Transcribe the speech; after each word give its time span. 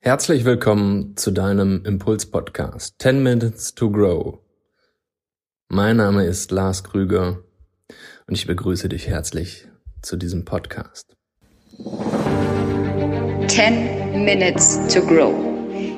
Herzlich 0.00 0.44
willkommen 0.44 1.16
zu 1.16 1.32
deinem 1.32 1.84
Impuls-Podcast 1.84 2.94
10 3.00 3.20
Minutes 3.20 3.74
to 3.74 3.90
Grow. 3.90 4.38
Mein 5.68 5.96
Name 5.96 6.24
ist 6.24 6.52
Lars 6.52 6.84
Krüger 6.84 7.42
und 8.28 8.34
ich 8.34 8.46
begrüße 8.46 8.88
dich 8.88 9.08
herzlich 9.08 9.66
zu 10.00 10.16
diesem 10.16 10.44
Podcast. 10.44 11.16
10 13.48 14.24
Minutes 14.24 14.86
to 14.94 15.04
Grow. 15.04 15.34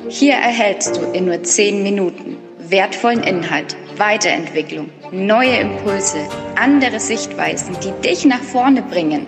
Hier 0.09 0.33
erhältst 0.33 0.97
du 0.97 1.03
in 1.13 1.27
nur 1.27 1.43
10 1.43 1.83
Minuten 1.83 2.39
wertvollen 2.71 3.23
Inhalt, 3.23 3.77
Weiterentwicklung, 3.99 4.91
neue 5.13 5.61
Impulse, 5.61 6.27
andere 6.57 7.01
Sichtweisen, 7.01 7.77
die 7.85 7.93
dich 8.01 8.25
nach 8.25 8.43
vorne 8.43 8.81
bringen. 8.81 9.27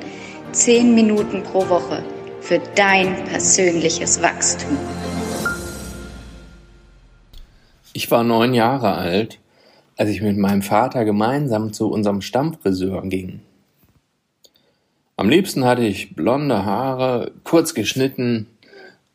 10 0.53 0.95
Minuten 0.95 1.43
pro 1.43 1.69
Woche 1.69 2.03
für 2.43 2.59
dein 2.75 3.25
persönliches 3.27 4.21
Wachstum. 4.21 4.77
Ich 7.93 8.11
war 8.11 8.25
neun 8.25 8.53
Jahre 8.53 8.95
alt, 8.95 9.39
als 9.97 10.11
ich 10.11 10.23
mit 10.23 10.37
meinem 10.37 10.63
Vater 10.63 11.05
gemeinsam 11.05 11.73
zu 11.73 11.89
unserem 11.89 12.21
Stammfriseur 12.21 13.03
ging. 13.03 13.41
Am 15.17 15.29
liebsten 15.29 15.65
hatte 15.65 15.85
ich 15.85 16.17
blonde 16.17 16.65
Haare, 16.65 17.31
kurz 17.45 17.75
geschnitten 17.75 18.49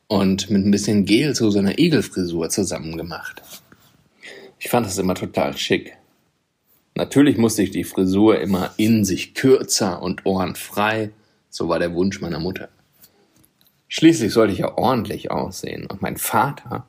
und 0.08 0.50
mit 0.50 0.66
ein 0.66 0.72
bisschen 0.72 1.04
Gel 1.04 1.36
zu 1.36 1.52
so 1.52 1.60
einer 1.60 1.78
Igelfrisur 1.78 2.50
zusammengemacht. 2.50 3.42
Ich 4.58 4.70
fand 4.70 4.86
das 4.86 4.98
immer 4.98 5.16
total 5.16 5.58
schick. 5.58 5.98
Natürlich 6.96 7.38
musste 7.38 7.62
ich 7.62 7.72
die 7.72 7.84
Frisur 7.84 8.40
immer 8.40 8.72
in 8.78 9.04
sich 9.04 9.34
kürzer 9.34 10.02
und 10.02 10.26
ohrenfrei, 10.26 11.10
so 11.50 11.68
war 11.68 11.80
der 11.80 11.94
Wunsch 11.94 12.22
meiner 12.22 12.40
Mutter. 12.40 12.70
Schließlich 13.88 14.34
sollte 14.34 14.54
ich 14.54 14.60
ja 14.60 14.78
ordentlich 14.78 15.32
aussehen. 15.32 15.88
Und 15.88 16.02
mein 16.02 16.18
Vater, 16.18 16.86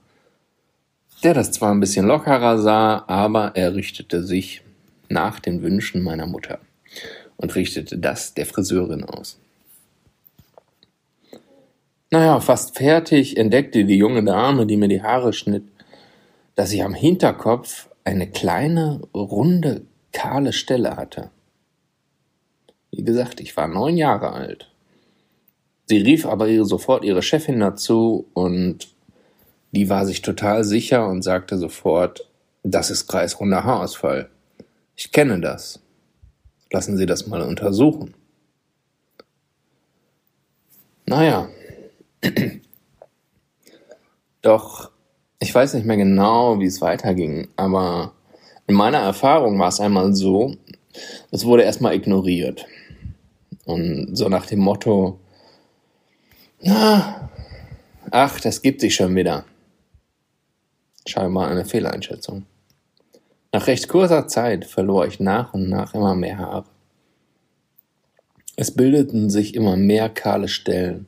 der 1.23 1.35
das 1.35 1.53
zwar 1.53 1.73
ein 1.73 1.81
bisschen 1.81 2.07
lockerer 2.07 2.59
sah, 2.59 3.05
aber 3.07 3.53
er 3.55 3.75
richtete 3.75 4.23
sich 4.25 4.63
nach 5.09 5.41
den 5.41 5.63
Wünschen 5.63 6.03
meiner 6.03 6.27
Mutter 6.27 6.59
und 7.37 7.55
richtete 7.55 7.99
das 7.99 8.35
der 8.35 8.47
Friseurin 8.47 9.05
aus. 9.05 9.39
Naja, 12.11 12.41
fast 12.41 12.77
fertig 12.77 13.37
entdeckte 13.37 13.85
die 13.85 13.99
junge 13.99 14.25
Dame, 14.25 14.67
die 14.67 14.77
mir 14.77 14.89
die 14.89 15.03
Haare 15.03 15.33
schnitt, 15.33 15.65
dass 16.55 16.73
ich 16.73 16.83
am 16.83 16.95
Hinterkopf 16.95 17.89
eine 18.05 18.27
kleine, 18.27 19.03
runde, 19.15 19.83
kahle 20.13 20.53
Stelle 20.53 20.97
hatte. 20.97 21.31
Wie 22.91 23.05
gesagt, 23.05 23.41
ich 23.41 23.57
war 23.57 23.69
neun 23.69 23.99
Jahre 23.99 24.33
alt. 24.33 24.71
Sie 25.89 25.99
rief 25.99 26.27
aber 26.27 26.49
ihre, 26.49 26.65
sofort 26.65 27.05
ihre 27.05 27.23
Chefin 27.23 27.61
dazu 27.61 28.27
und 28.35 28.89
die 29.73 29.89
war 29.89 30.07
sich 30.07 30.23
total 30.23 30.65
sicher 30.65 31.09
und 31.09 31.23
sagte 31.23 31.57
sofort, 31.59 32.29
das 32.63 32.91
ist 32.91 33.07
kreisrunder 33.07 33.65
Haarausfall. 33.65 34.31
Ich 34.97 35.13
kenne 35.13 35.41
das. 35.41 35.81
Lassen 36.71 36.97
Sie 36.97 37.07
das 37.07 37.27
mal 37.27 37.43
untersuchen. 37.43 38.15
Naja. 41.07 41.49
Doch 44.43 44.91
ich 45.41 45.55
weiß 45.55 45.75
nicht 45.75 45.87
mehr 45.87 45.97
genau, 45.97 46.59
wie 46.59 46.67
es 46.67 46.81
weiterging, 46.81 47.49
aber 47.57 48.13
in 48.67 48.75
meiner 48.75 48.99
Erfahrung 48.99 49.59
war 49.59 49.69
es 49.69 49.81
einmal 49.81 50.15
so, 50.15 50.55
es 51.31 51.45
wurde 51.45 51.63
erstmal 51.63 51.95
ignoriert. 51.95 52.67
Und 53.65 54.17
so 54.17 54.29
nach 54.29 54.47
dem 54.47 54.59
Motto, 54.59 55.21
na, 56.61 57.31
ach, 58.11 58.41
das 58.41 58.63
gibt 58.63 58.81
sich 58.81 58.95
schon 58.95 59.15
wieder. 59.15 59.45
Scheinbar 61.07 61.49
eine 61.49 61.65
Fehleinschätzung. 61.65 62.47
Nach 63.53 63.67
recht 63.67 63.89
kurzer 63.89 64.29
Zeit 64.29 64.65
verlor 64.65 65.07
ich 65.07 65.21
nach 65.21 65.55
und 65.55 65.69
nach 65.69 65.95
immer 65.95 66.15
mehr 66.15 66.39
Haare. 66.39 66.67
Es 68.57 68.73
bildeten 68.73 69.31
sich 69.31 69.55
immer 69.55 69.77
mehr 69.77 70.11
kahle 70.11 70.49
Stellen, 70.49 71.07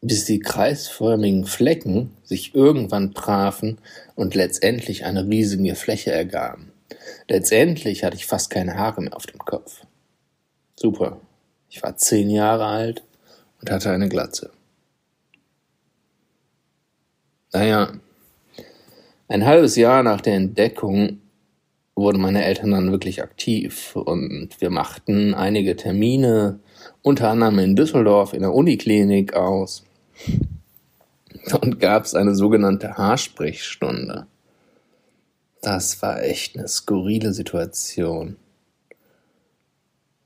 bis 0.00 0.24
die 0.24 0.38
kreisförmigen 0.38 1.44
Flecken 1.44 2.16
sich 2.22 2.54
irgendwann 2.54 3.12
trafen 3.12 3.78
und 4.14 4.34
letztendlich 4.34 5.04
eine 5.04 5.26
riesige 5.26 5.74
Fläche 5.74 6.12
ergaben. 6.12 6.72
Letztendlich 7.28 8.04
hatte 8.04 8.16
ich 8.16 8.26
fast 8.26 8.50
keine 8.50 8.76
Haare 8.76 9.02
mehr 9.02 9.16
auf 9.16 9.26
dem 9.26 9.38
Kopf. 9.38 9.82
Super. 10.76 11.20
Ich 11.70 11.82
war 11.82 11.96
zehn 11.96 12.28
Jahre 12.30 12.66
alt 12.66 13.04
und 13.60 13.70
hatte 13.70 13.90
eine 13.90 14.08
Glatze. 14.08 14.50
Naja, 17.52 17.92
ein 19.28 19.46
halbes 19.46 19.76
Jahr 19.76 20.02
nach 20.02 20.20
der 20.20 20.34
Entdeckung 20.34 21.20
wurden 21.94 22.20
meine 22.20 22.44
Eltern 22.44 22.72
dann 22.72 22.90
wirklich 22.90 23.22
aktiv 23.22 23.94
und 23.94 24.60
wir 24.60 24.70
machten 24.70 25.34
einige 25.34 25.76
Termine, 25.76 26.58
unter 27.02 27.30
anderem 27.30 27.58
in 27.60 27.76
Düsseldorf 27.76 28.32
in 28.32 28.40
der 28.40 28.52
Uniklinik 28.52 29.34
aus. 29.34 29.84
Dort 31.48 31.78
gab 31.78 32.04
es 32.04 32.14
eine 32.14 32.34
sogenannte 32.34 32.96
Haarsprechstunde. 32.96 34.26
Das 35.62 36.02
war 36.02 36.22
echt 36.22 36.56
eine 36.56 36.68
skurrile 36.68 37.32
Situation. 37.32 38.36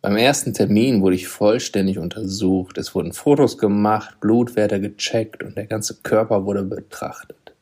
Beim 0.05 0.19
ersten 0.19 0.53
Termin 0.53 1.01
wurde 1.01 1.17
ich 1.17 1.29
vollständig 1.29 1.99
untersucht. 1.99 2.77
Es 2.77 2.95
wurden 2.95 3.15
Fotos 3.15 3.57
gemacht, 3.57 4.21
Blutwerte 4.21 4.79
gecheckt 4.79 5.43
und 5.43 5.57
der 5.57 5.65
ganze 5.65 5.95
Körper 6.03 6.45
wurde 6.45 6.63
betrachtet. 6.63 7.55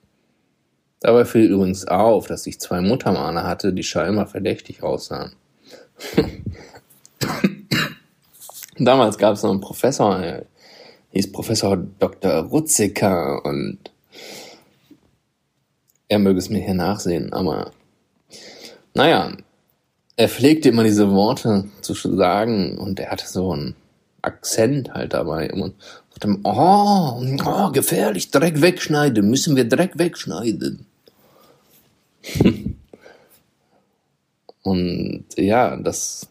Dabei 0.98 1.24
fiel 1.24 1.44
übrigens 1.44 1.86
auf, 1.86 2.26
dass 2.26 2.44
ich 2.48 2.58
zwei 2.58 2.80
Muttermale 2.80 3.44
hatte, 3.44 3.72
die 3.72 3.84
scheinbar 3.84 4.26
verdächtig 4.26 4.82
aussahen. 4.82 5.36
Damals 8.76 9.18
gab 9.18 9.34
es 9.34 9.44
noch 9.44 9.52
einen 9.52 9.60
Professor, 9.60 10.18
er 10.18 10.44
hieß 11.10 11.30
Professor 11.30 11.76
Dr. 11.76 12.32
Rutziker 12.46 13.44
und 13.44 13.78
er 16.08 16.18
möge 16.18 16.40
es 16.40 16.50
mir 16.50 16.58
hier 16.58 16.74
nachsehen, 16.74 17.32
aber 17.32 17.70
naja, 18.94 19.32
er 20.16 20.28
pflegte 20.28 20.68
immer 20.68 20.84
diese 20.84 21.10
Worte 21.10 21.64
zu 21.80 21.94
sagen 21.94 22.78
und 22.78 23.00
er 23.00 23.10
hatte 23.10 23.26
so 23.26 23.52
einen 23.52 23.74
Akzent 24.20 24.92
halt 24.92 25.14
dabei. 25.14 25.52
Und 25.52 25.74
sagte, 26.10 26.38
oh, 26.44 27.22
oh, 27.44 27.70
gefährlich, 27.72 28.30
Dreck 28.30 28.60
wegschneiden, 28.60 29.28
müssen 29.28 29.56
wir 29.56 29.68
Dreck 29.68 29.98
wegschneiden. 29.98 30.86
und 34.62 35.24
ja, 35.36 35.76
das 35.76 36.28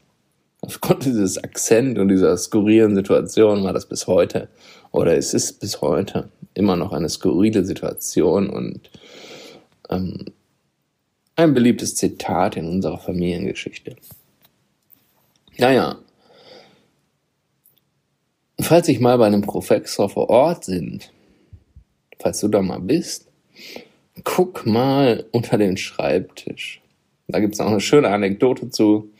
aufgrund 0.61 1.05
dieses 1.05 1.43
Akzent 1.43 1.97
und 1.97 2.07
dieser 2.09 2.37
skurrilen 2.37 2.95
Situation 2.95 3.63
war 3.63 3.73
das 3.73 3.87
bis 3.87 4.07
heute, 4.07 4.47
oder 4.91 5.17
es 5.17 5.33
ist 5.33 5.59
bis 5.59 5.81
heute 5.81 6.29
immer 6.53 6.75
noch 6.75 6.93
eine 6.93 7.09
skurrile 7.09 7.65
Situation 7.65 8.49
und 8.49 8.91
ähm, 9.89 10.25
ein 11.43 11.53
beliebtes 11.53 11.95
Zitat 11.95 12.57
in 12.57 12.67
unserer 12.67 12.97
Familiengeschichte. 12.97 13.95
Naja, 15.57 15.97
falls 18.59 18.87
ich 18.87 18.99
mal 18.99 19.17
bei 19.17 19.27
einem 19.27 19.41
Professor 19.41 20.09
vor 20.09 20.29
Ort 20.29 20.65
sind, 20.65 21.11
falls 22.19 22.39
du 22.39 22.47
da 22.47 22.61
mal 22.61 22.79
bist, 22.79 23.27
guck 24.23 24.65
mal 24.65 25.25
unter 25.31 25.57
den 25.57 25.77
Schreibtisch. 25.77 26.81
Da 27.27 27.39
gibt 27.39 27.53
es 27.53 27.59
auch 27.59 27.67
eine 27.67 27.79
schöne 27.79 28.09
Anekdote 28.09 28.69
zu. 28.69 29.11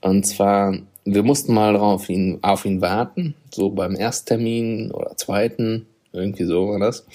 Und 0.00 0.26
zwar, 0.26 0.78
wir 1.04 1.22
mussten 1.22 1.54
mal 1.54 1.74
drauf 1.74 2.08
ihn, 2.08 2.38
auf 2.42 2.64
ihn 2.64 2.80
warten, 2.80 3.34
so 3.50 3.70
beim 3.70 3.96
Ersttermin 3.96 4.90
oder 4.90 5.16
zweiten, 5.16 5.86
irgendwie 6.12 6.44
so 6.44 6.68
war 6.68 6.78
das. 6.78 7.06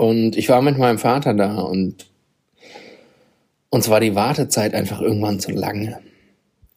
Und 0.00 0.34
ich 0.34 0.48
war 0.48 0.62
mit 0.62 0.78
meinem 0.78 0.96
Vater 0.96 1.34
da 1.34 1.56
und 1.56 2.06
uns 3.68 3.90
war 3.90 4.00
die 4.00 4.14
Wartezeit 4.14 4.72
einfach 4.72 5.02
irgendwann 5.02 5.40
zu 5.40 5.50
lange. 5.50 5.98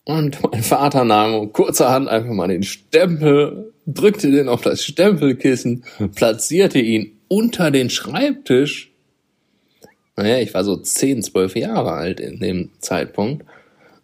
Und 0.04 0.44
mein 0.52 0.62
Vater 0.62 1.06
nahm 1.06 1.54
kurzerhand 1.54 2.10
einfach 2.10 2.34
mal 2.34 2.50
den 2.50 2.64
Stempel, 2.64 3.72
drückte 3.86 4.30
den 4.30 4.50
auf 4.50 4.60
das 4.60 4.84
Stempelkissen, 4.84 5.86
platzierte 6.14 6.80
ihn 6.80 7.18
unter 7.30 7.72
den 7.72 7.90
Schreibtisch. 7.90 8.92
Naja, 10.18 10.40
ich 10.40 10.54
war 10.54 10.66
so 10.66 10.76
10, 10.76 11.24
12 11.24 11.56
Jahre 11.56 11.94
alt 11.94 12.20
in 12.20 12.42
dem 12.42 12.72
Zeitpunkt. 12.80 13.46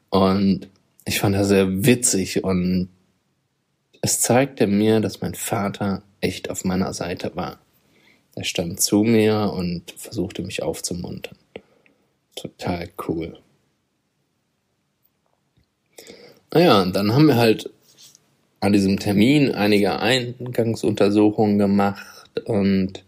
Und 0.10 0.70
ich 1.04 1.20
fand 1.20 1.36
das 1.36 1.50
sehr 1.50 1.84
witzig 1.84 2.46
und 2.46 2.88
es 4.02 4.22
zeigte 4.22 4.66
mir, 4.66 5.02
dass 5.02 5.20
mein 5.20 5.36
Vater 5.36 6.04
echt 6.22 6.50
auf 6.50 6.64
meiner 6.64 6.94
Seite 6.94 7.36
war. 7.36 7.60
Er 8.40 8.46
stand 8.46 8.80
zu 8.80 9.04
mir 9.04 9.52
und 9.54 9.92
versuchte 9.98 10.44
mich 10.44 10.64
aufzumuntern. 10.64 11.38
Total 12.38 12.88
cool. 13.06 13.38
Naja, 16.54 16.82
und 16.82 16.96
dann 16.96 17.14
haben 17.14 17.26
wir 17.28 17.36
halt 17.36 17.70
an 18.62 18.72
diesem 18.72 18.98
Termin 18.98 19.52
einige 19.52 20.00
Eingangsuntersuchungen 20.00 21.58
gemacht 21.58 22.40
und 22.46 23.04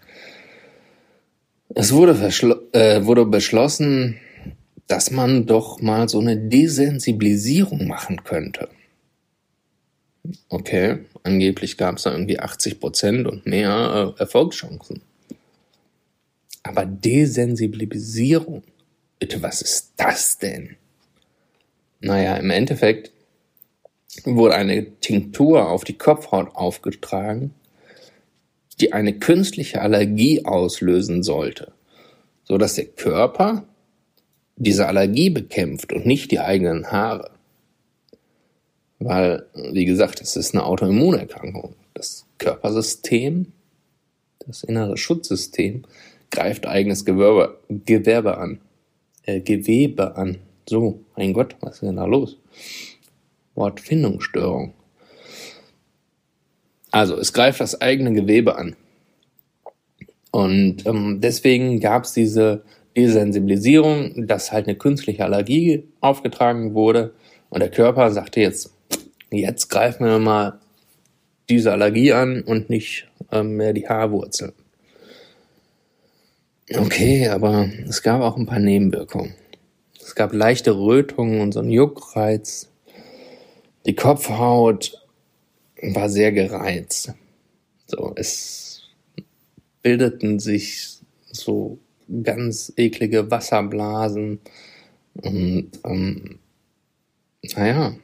es 1.69 1.93
wurde, 1.93 2.11
äh, 2.73 3.05
wurde 3.05 3.25
beschlossen, 3.25 4.19
dass 4.87 5.11
man 5.11 5.45
doch 5.45 5.79
mal 5.79 6.09
so 6.09 6.19
eine 6.19 6.35
Desensibilisierung 6.35 7.87
machen 7.87 8.25
könnte. 8.25 8.67
Okay, 10.49 11.05
angeblich 11.23 11.77
gab 11.77 11.95
es 11.95 12.03
da 12.03 12.11
irgendwie 12.11 12.41
80 12.41 12.81
Prozent 12.81 13.27
und 13.27 13.45
mehr 13.45 14.13
äh, 14.17 14.19
Erfolgschancen. 14.19 15.01
Aber 16.63 16.85
Desensibilisierung, 16.85 18.63
bitte, 19.19 19.41
was 19.41 19.61
ist 19.61 19.93
das 19.97 20.37
denn? 20.37 20.77
Naja, 21.99 22.37
im 22.37 22.49
Endeffekt 22.49 23.11
wurde 24.23 24.55
eine 24.55 24.99
Tinktur 24.99 25.69
auf 25.69 25.83
die 25.83 25.97
Kopfhaut 25.97 26.55
aufgetragen, 26.55 27.53
die 28.79 28.93
eine 28.93 29.17
künstliche 29.17 29.81
Allergie 29.81 30.43
auslösen 30.45 31.23
sollte, 31.23 31.71
so 32.43 32.57
dass 32.57 32.75
der 32.75 32.85
Körper 32.85 33.65
diese 34.55 34.87
Allergie 34.87 35.29
bekämpft 35.29 35.93
und 35.93 36.05
nicht 36.05 36.31
die 36.31 36.39
eigenen 36.39 36.91
Haare. 36.91 37.31
Weil, 38.99 39.47
wie 39.71 39.85
gesagt, 39.85 40.21
es 40.21 40.35
ist 40.35 40.53
eine 40.53 40.65
Autoimmunerkrankung. 40.65 41.75
Das 41.93 42.25
Körpersystem, 42.37 43.51
das 44.45 44.63
innere 44.63 44.97
Schutzsystem, 44.97 45.83
greift 46.31 46.65
eigenes 46.65 47.05
Gewebe, 47.05 47.59
Gewerbe 47.69 48.37
an. 48.37 48.59
Äh, 49.23 49.41
Gewebe 49.41 50.15
an. 50.15 50.37
So, 50.67 51.01
mein 51.15 51.33
Gott, 51.33 51.55
was 51.61 51.75
ist 51.75 51.83
denn 51.83 51.97
da 51.97 52.05
los? 52.05 52.37
Wortfindungsstörung. 53.55 54.73
Also, 56.89 57.17
es 57.17 57.33
greift 57.33 57.61
das 57.61 57.79
eigene 57.79 58.13
Gewebe 58.13 58.57
an. 58.57 58.75
Und 60.31 60.85
ähm, 60.85 61.19
deswegen 61.21 61.79
gab 61.79 62.05
es 62.05 62.13
diese 62.13 62.63
Desensibilisierung, 62.95 64.27
dass 64.27 64.51
halt 64.51 64.67
eine 64.67 64.77
künstliche 64.77 65.25
Allergie 65.25 65.83
aufgetragen 65.99 66.73
wurde. 66.73 67.13
Und 67.49 67.59
der 67.59 67.69
Körper 67.69 68.11
sagte 68.11 68.39
jetzt, 68.39 68.73
Jetzt 69.33 69.69
greifen 69.69 70.05
wir 70.05 70.19
mal 70.19 70.59
diese 71.49 71.71
Allergie 71.71 72.11
an 72.11 72.41
und 72.41 72.69
nicht 72.69 73.07
ähm, 73.31 73.55
mehr 73.55 73.71
die 73.71 73.87
Haarwurzeln. 73.87 74.51
Okay, 76.73 77.27
aber 77.27 77.69
es 77.87 78.01
gab 78.01 78.21
auch 78.21 78.37
ein 78.37 78.45
paar 78.45 78.59
Nebenwirkungen. 78.59 79.33
Es 79.99 80.15
gab 80.15 80.33
leichte 80.33 80.77
Rötungen 80.77 81.41
und 81.41 81.53
so 81.53 81.59
einen 81.59 81.71
Juckreiz. 81.71 82.69
Die 83.85 83.95
Kopfhaut 83.95 84.93
war 85.81 86.09
sehr 86.09 86.31
gereizt. 86.31 87.13
So, 87.87 88.13
es 88.15 88.83
bildeten 89.81 90.39
sich 90.39 90.99
so 91.31 91.79
ganz 92.23 92.71
eklige 92.77 93.29
Wasserblasen 93.29 94.39
und 95.15 95.71
ähm, 95.83 96.39
naja, 97.55 97.95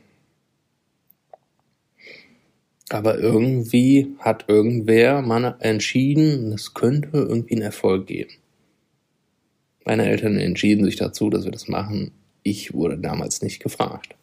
aber 2.89 3.17
irgendwie 3.19 4.15
hat 4.19 4.45
irgendwer 4.47 5.21
mal 5.21 5.55
entschieden, 5.59 6.51
es 6.53 6.73
könnte 6.73 7.09
irgendwie 7.13 7.55
einen 7.55 7.63
Erfolg 7.63 8.07
geben. 8.07 8.31
Meine 9.87 10.05
Eltern 10.05 10.37
entschieden 10.37 10.83
sich 10.83 10.97
dazu, 10.97 11.29
dass 11.29 11.45
wir 11.45 11.53
das 11.53 11.69
machen. 11.69 12.11
Ich 12.43 12.73
wurde 12.73 12.97
damals 12.97 13.41
nicht 13.41 13.63
gefragt. 13.63 14.16